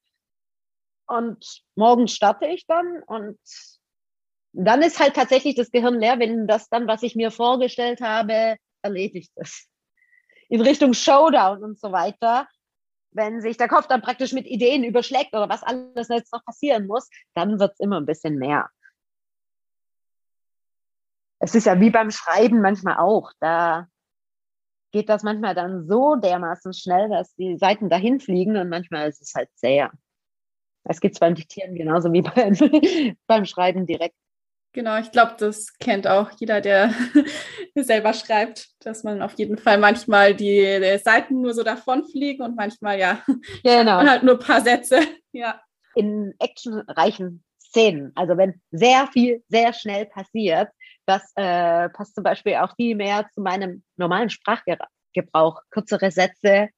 [1.16, 3.38] Und morgen starte ich dann und
[4.52, 8.56] dann ist halt tatsächlich das Gehirn leer, wenn das dann, was ich mir vorgestellt habe,
[8.82, 9.68] erledigt ist.
[10.48, 12.48] In Richtung Showdown und so weiter.
[13.10, 16.86] Wenn sich der Kopf dann praktisch mit Ideen überschlägt oder was alles jetzt noch passieren
[16.86, 18.70] muss, dann wird es immer ein bisschen mehr
[21.42, 23.32] es ist ja wie beim Schreiben manchmal auch.
[23.40, 23.88] Da
[24.92, 29.20] geht das manchmal dann so dermaßen schnell, dass die Seiten dahin fliegen und manchmal ist
[29.20, 29.90] es halt sehr.
[30.84, 32.56] Es geht beim Diktieren genauso wie beim,
[33.26, 34.16] beim Schreiben direkt.
[34.74, 36.94] Genau, ich glaube, das kennt auch jeder, der
[37.74, 42.56] selber schreibt, dass man auf jeden Fall manchmal die, die Seiten nur so davonfliegen und
[42.56, 43.22] manchmal ja
[43.62, 43.98] genau.
[43.98, 45.00] halt nur ein paar Sätze.
[45.34, 45.62] Ja.
[45.94, 50.68] In actionreichen Szenen, also wenn sehr viel sehr schnell passiert,
[51.06, 55.62] das äh, passt zum Beispiel auch viel mehr zu meinem normalen Sprachgebrauch.
[55.70, 56.68] Kürzere Sätze,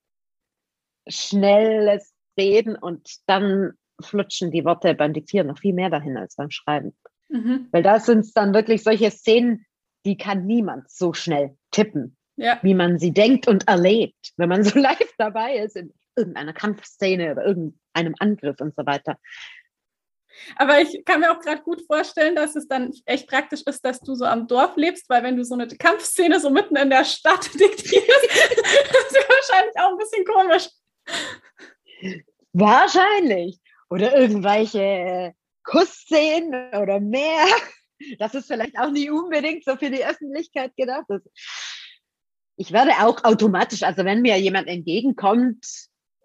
[1.09, 6.51] schnelles Reden und dann flutschen die Worte beim Diktieren noch viel mehr dahin als beim
[6.51, 6.97] Schreiben.
[7.29, 7.69] Mhm.
[7.73, 9.67] Weil da sind es dann wirklich solche Szenen,
[10.05, 12.59] die kann niemand so schnell tippen, ja.
[12.63, 17.33] wie man sie denkt und erlebt, wenn man so live dabei ist in irgendeiner Kampfszene
[17.33, 19.19] oder irgendeinem Angriff und so weiter.
[20.57, 24.01] Aber ich kann mir auch gerade gut vorstellen, dass es dann echt praktisch ist, dass
[24.01, 27.05] du so am Dorf lebst, weil wenn du so eine Kampfszene so mitten in der
[27.05, 30.69] Stadt diktierst, das ist wahrscheinlich auch ein bisschen komisch.
[32.53, 33.59] Wahrscheinlich.
[33.91, 37.47] Oder irgendwelche Kussszenen oder mehr.
[38.19, 41.07] Das ist vielleicht auch nicht unbedingt so für die Öffentlichkeit gedacht.
[42.57, 45.65] Ich werde auch automatisch, also wenn mir jemand entgegenkommt,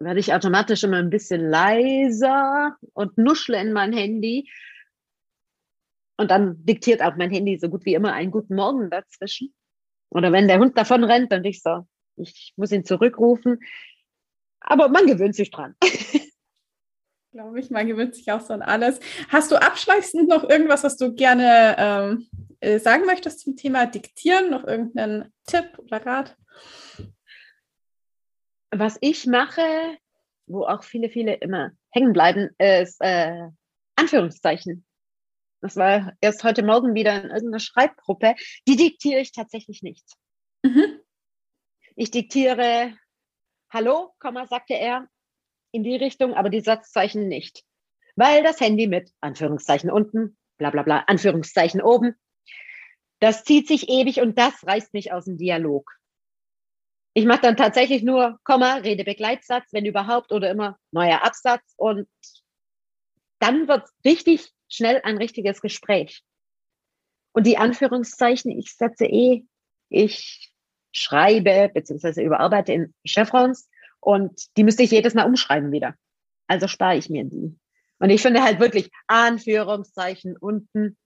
[0.00, 4.50] werde ich automatisch immer ein bisschen leiser und nuschle in mein Handy.
[6.16, 9.54] Und dann diktiert auch mein Handy so gut wie immer einen guten Morgen dazwischen.
[10.10, 13.60] Oder wenn der Hund davon rennt, dann ich so, ich muss ihn zurückrufen.
[14.60, 15.76] Aber man gewöhnt sich dran.
[17.32, 18.98] Glaube ich, man gewöhnt sich auch so an alles.
[19.28, 24.50] Hast du abschließend noch irgendwas, was du gerne ähm, äh, sagen möchtest zum Thema Diktieren?
[24.50, 26.36] Noch irgendeinen Tipp oder Rat?
[28.70, 29.98] was ich mache,
[30.46, 33.48] wo auch viele, viele immer hängen bleiben, ist äh,
[33.96, 34.86] Anführungszeichen.
[35.60, 38.34] Das war erst heute Morgen wieder in irgendeiner Schreibgruppe.
[38.66, 40.06] Die diktiere ich tatsächlich nicht.
[40.62, 41.00] Mhm.
[41.96, 42.96] Ich diktiere
[43.70, 45.06] Hallo, Komma, sagte er,
[45.72, 47.64] in die Richtung, aber die Satzzeichen nicht.
[48.16, 52.14] Weil das Handy mit Anführungszeichen unten, bla bla bla, Anführungszeichen oben,
[53.20, 55.90] das zieht sich ewig und das reißt mich aus dem Dialog.
[57.12, 61.74] Ich mache dann tatsächlich nur Komma, Redebegleitsatz, wenn überhaupt, oder immer neuer Absatz.
[61.76, 62.08] Und
[63.40, 66.22] dann wird richtig schnell ein richtiges Gespräch.
[67.32, 69.44] Und die Anführungszeichen, ich setze eh,
[69.88, 70.52] ich
[70.92, 73.68] schreibe beziehungsweise überarbeite in Chevrons
[74.00, 75.94] und die müsste ich jedes Mal umschreiben wieder.
[76.46, 77.56] Also spare ich mir die.
[77.98, 80.96] Und ich finde halt wirklich Anführungszeichen unten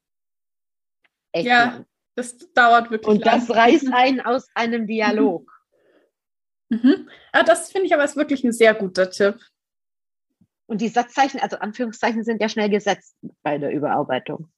[1.32, 1.86] echt ja, lang.
[2.14, 3.40] das dauert wirklich Und lang.
[3.40, 5.50] das reißt einen aus einem Dialog.
[6.70, 7.08] Mhm.
[7.34, 9.38] Ja, das finde ich aber ist wirklich ein sehr guter Tipp.
[10.66, 14.48] Und die Satzzeichen, also Anführungszeichen, sind ja schnell gesetzt bei der Überarbeitung.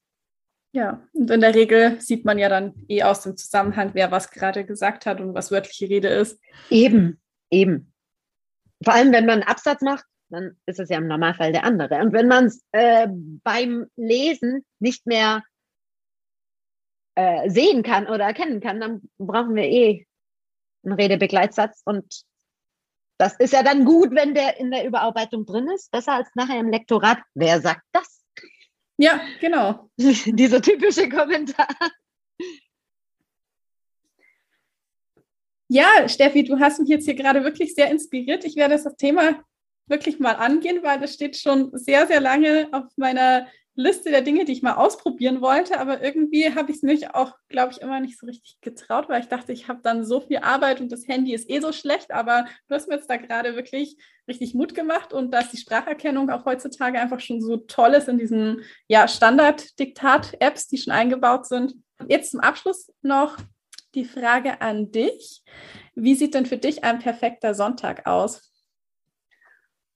[0.72, 4.31] Ja, und in der Regel sieht man ja dann eh aus dem Zusammenhang, wer was
[4.31, 6.38] gerade gesagt hat und was wörtliche Rede ist.
[6.70, 7.18] Eben,
[7.51, 7.92] eben.
[8.84, 12.00] Vor allem, wenn man einen Absatz macht, dann ist es ja im Normalfall der andere.
[12.00, 15.44] Und wenn man es äh, beim Lesen nicht mehr
[17.14, 20.06] äh, sehen kann oder erkennen kann, dann brauchen wir eh
[20.84, 21.82] einen Redebegleitsatz.
[21.84, 22.24] Und
[23.18, 25.90] das ist ja dann gut, wenn der in der Überarbeitung drin ist.
[25.90, 27.18] Besser als nachher im Lektorat.
[27.34, 28.22] Wer sagt das?
[28.98, 29.90] Ja, genau.
[29.96, 31.68] Dieser typische Kommentar.
[35.68, 38.44] Ja, Steffi, du hast mich jetzt hier gerade wirklich sehr inspiriert.
[38.44, 39.40] Ich werde das Thema
[39.88, 44.46] wirklich mal angehen, weil das steht schon sehr, sehr lange auf meiner Liste der Dinge,
[44.46, 48.00] die ich mal ausprobieren wollte, aber irgendwie habe ich es mich auch, glaube ich, immer
[48.00, 51.07] nicht so richtig getraut, weil ich dachte, ich habe dann so viel Arbeit und das
[51.07, 54.74] Handy ist eh so schlecht, aber du hast mir jetzt da gerade wirklich richtig Mut
[54.74, 59.07] gemacht und dass die Spracherkennung auch heutzutage einfach schon so toll ist in diesen ja,
[59.07, 61.74] Standard-Diktat-Apps, die schon eingebaut sind.
[62.09, 63.37] Jetzt zum Abschluss noch
[63.96, 65.42] die Frage an dich.
[65.94, 68.52] Wie sieht denn für dich ein perfekter Sonntag aus?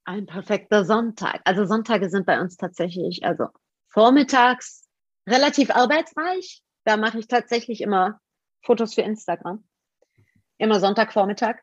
[0.05, 1.41] Ein perfekter Sonntag.
[1.45, 3.47] Also Sonntage sind bei uns tatsächlich, also
[3.89, 4.89] vormittags
[5.29, 6.63] relativ arbeitsreich.
[6.85, 8.21] Da mache ich tatsächlich immer
[8.63, 9.65] Fotos für Instagram.
[10.59, 11.57] Immer Sonntagvormittag.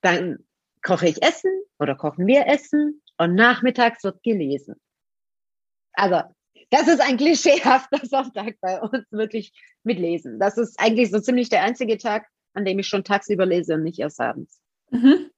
[0.00, 0.38] Dann
[0.82, 4.80] koche ich Essen oder kochen wir Essen und nachmittags wird gelesen.
[5.92, 6.22] Also,
[6.70, 9.52] das ist ein klischeehafter Sonntag bei uns, wirklich
[9.82, 10.38] mit Lesen.
[10.38, 13.82] Das ist eigentlich so ziemlich der einzige Tag, an dem ich schon tagsüber lese und
[13.82, 14.60] nicht erst abends.
[14.90, 15.30] Mhm.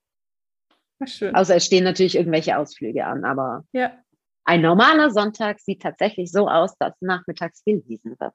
[1.04, 1.34] Schön.
[1.34, 3.98] Außer es stehen natürlich irgendwelche Ausflüge an, aber ja.
[4.44, 8.34] Ein normaler Sonntag sieht tatsächlich so aus, dass nachmittags gelesen wird.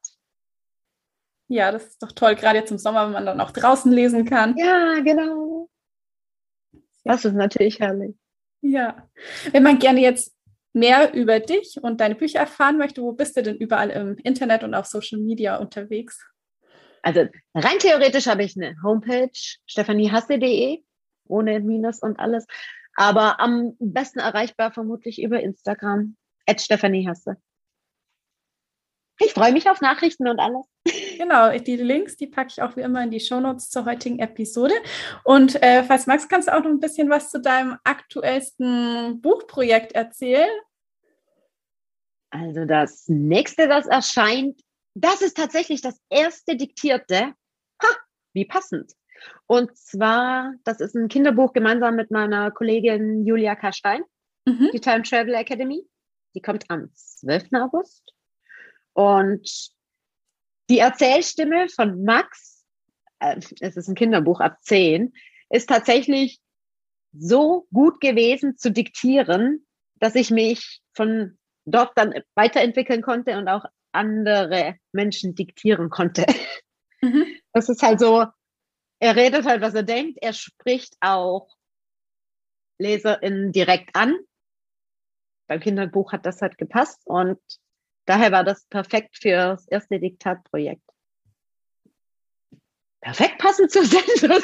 [1.49, 4.25] Ja, das ist doch toll, gerade jetzt im Sommer, wenn man dann auch draußen lesen
[4.25, 4.55] kann.
[4.57, 5.69] Ja, genau.
[7.03, 8.15] Das ist natürlich herrlich.
[8.62, 9.10] Ja.
[9.51, 10.37] Wenn man gerne jetzt
[10.73, 14.63] mehr über dich und deine Bücher erfahren möchte, wo bist du denn überall im Internet
[14.63, 16.25] und auf Social Media unterwegs?
[17.01, 17.25] Also
[17.56, 19.32] rein theoretisch habe ich eine Homepage,
[19.65, 20.84] stephaniehasse.de,
[21.27, 22.45] ohne Minus und alles.
[22.95, 26.17] Aber am besten erreichbar vermutlich über Instagram.
[26.45, 26.65] At.
[29.19, 30.65] Ich freue mich auf Nachrichten und alles.
[31.17, 34.75] Genau, die Links, die packe ich auch wie immer in die Shownotes zur heutigen Episode.
[35.23, 39.93] Und äh, falls magst, kannst du auch noch ein bisschen was zu deinem aktuellsten Buchprojekt
[39.93, 40.47] erzählen.
[42.30, 44.62] Also das nächste, das erscheint,
[44.93, 47.34] das ist tatsächlich das erste diktierte.
[47.82, 47.88] Ha,
[48.34, 48.93] wie passend.
[49.47, 54.03] Und zwar, das ist ein Kinderbuch gemeinsam mit meiner Kollegin Julia Karstein,
[54.45, 54.69] mhm.
[54.71, 55.84] die Time Travel Academy.
[56.36, 57.53] Die kommt am 12.
[57.53, 58.13] August.
[58.93, 59.71] Und
[60.69, 62.65] die Erzählstimme von Max,
[63.19, 65.13] äh, es ist ein Kinderbuch ab 10,
[65.49, 66.39] ist tatsächlich
[67.13, 73.65] so gut gewesen zu diktieren, dass ich mich von dort dann weiterentwickeln konnte und auch
[73.91, 76.25] andere Menschen diktieren konnte.
[76.99, 77.27] Mhm.
[77.53, 78.25] Das ist halt so,
[78.99, 80.17] er redet halt, was er denkt.
[80.19, 81.56] Er spricht auch
[82.80, 84.17] LeserInnen direkt an.
[85.47, 87.39] Beim Kinderbuch hat das halt gepasst und
[88.08, 90.82] daher war das perfekt für das erste Diktatprojekt.
[93.02, 94.41] Perfekt passend zur Sendung.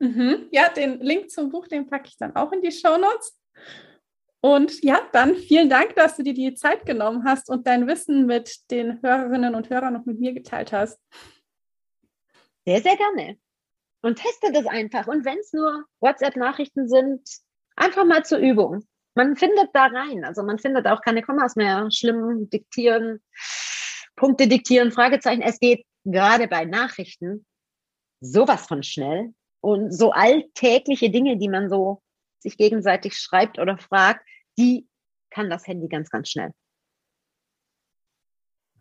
[0.00, 0.48] mhm.
[0.50, 3.38] Ja, den Link zum Buch, den packe ich dann auch in die Show Notes.
[4.40, 8.26] Und ja, dann vielen Dank, dass du dir die Zeit genommen hast und dein Wissen
[8.26, 10.98] mit den Hörerinnen und Hörern noch mit mir geteilt hast.
[12.66, 13.38] Sehr, sehr gerne.
[14.02, 15.06] Und teste das einfach.
[15.06, 17.22] Und wenn es nur WhatsApp-Nachrichten sind,
[17.76, 18.84] einfach mal zur Übung.
[19.14, 20.24] Man findet da rein.
[20.24, 21.90] Also man findet auch keine Kommas mehr.
[21.90, 23.20] Schlimm diktieren,
[24.16, 25.42] Punkte diktieren, Fragezeichen.
[25.42, 27.46] Es geht gerade bei Nachrichten
[28.20, 29.34] sowas von schnell.
[29.60, 32.02] Und so alltägliche Dinge, die man so
[32.38, 34.26] sich gegenseitig schreibt oder fragt,
[34.58, 34.88] die
[35.30, 36.52] kann das Handy ganz, ganz schnell.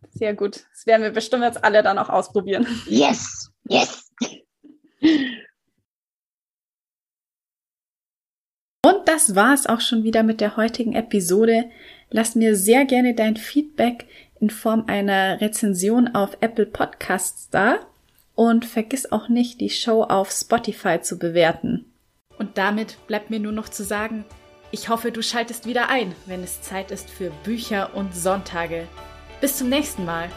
[0.09, 0.65] Sehr gut.
[0.71, 2.65] Das werden wir bestimmt jetzt alle dann auch ausprobieren.
[2.87, 3.51] Yes!
[3.65, 4.11] Yes!
[8.83, 11.65] Und das war es auch schon wieder mit der heutigen Episode.
[12.09, 14.05] Lass mir sehr gerne dein Feedback
[14.39, 17.79] in Form einer Rezension auf Apple Podcasts da
[18.35, 21.85] und vergiss auch nicht, die Show auf Spotify zu bewerten.
[22.37, 24.23] Und damit bleibt mir nur noch zu sagen,
[24.71, 28.87] ich hoffe, du schaltest wieder ein, wenn es Zeit ist für Bücher und Sonntage.
[29.41, 30.29] Bis zum nächsten Mal.